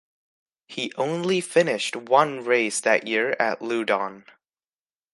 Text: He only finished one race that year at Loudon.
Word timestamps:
He 0.65 0.91
only 0.95 1.41
finished 1.41 1.95
one 1.95 2.43
race 2.43 2.79
that 2.79 3.05
year 3.05 3.35
at 3.39 3.61
Loudon. 3.61 4.25